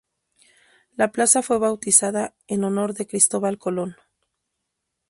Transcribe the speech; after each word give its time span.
La 0.95 1.11
plaza 1.11 1.43
fue 1.43 1.59
bautizada 1.59 2.33
en 2.47 2.63
honor 2.63 2.95
de 2.95 3.05
Cristóbal 3.05 3.59
Colón. 3.59 3.97